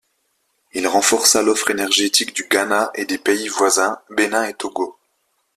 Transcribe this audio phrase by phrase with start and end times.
[0.73, 4.97] Il renforça l’offre énergétique du Ghana et des pays voisins, Bénin et Togo.